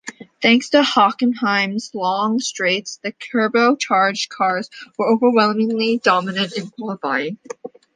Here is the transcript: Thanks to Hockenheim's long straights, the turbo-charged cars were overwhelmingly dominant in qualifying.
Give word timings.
Thanks 0.41 0.69
to 0.71 0.81
Hockenheim's 0.81 1.93
long 1.93 2.39
straights, 2.39 2.97
the 3.03 3.11
turbo-charged 3.11 4.29
cars 4.31 4.67
were 4.97 5.07
overwhelmingly 5.13 5.99
dominant 5.99 6.57
in 6.57 6.71
qualifying. 6.71 7.37